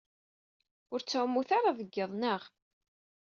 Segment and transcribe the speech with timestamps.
[0.93, 2.41] Ur tettɛumumt ara deg yiḍ, naɣ?